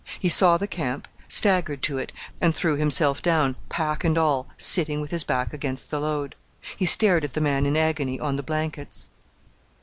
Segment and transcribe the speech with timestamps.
[0.19, 2.11] He saw the camp, staggered to it,
[2.41, 6.33] and threw himself down, pack and all, sitting with his back against the load.
[6.75, 9.09] He stared at the man in agony on the blankets.